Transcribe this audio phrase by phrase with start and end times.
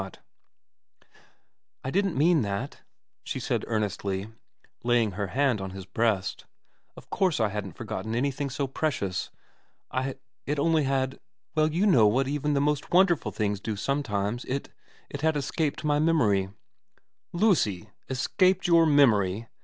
[0.01, 0.15] TIV VERA
[1.81, 2.81] 157' I didn't mean that,'
[3.23, 4.29] she said earnestly,
[4.83, 6.47] laying her hand on his breast.'
[6.97, 9.29] Of course I hadn't forgotten anything so precious.
[9.93, 11.19] It only had
[11.53, 14.69] well, you know what even the most wonderful things do sometimes it
[15.11, 16.49] it had escaped my memory.''
[17.31, 17.91] Lucy!
[18.09, 19.49] Escaped your memory